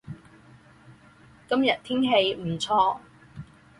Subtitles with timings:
[1.47, 2.99] 今天天气不错